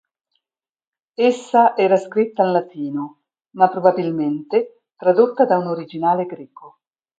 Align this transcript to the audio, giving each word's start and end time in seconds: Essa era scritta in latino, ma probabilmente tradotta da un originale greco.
Essa 1.19 1.75
era 1.77 1.95
scritta 1.95 2.41
in 2.41 2.53
latino, 2.53 3.21
ma 3.51 3.69
probabilmente 3.69 4.79
tradotta 4.95 5.45
da 5.45 5.59
un 5.59 5.67
originale 5.67 6.25
greco. 6.25 6.79